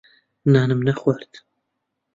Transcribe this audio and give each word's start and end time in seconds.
نانم 0.53 0.79
نەخوارد. 0.87 1.31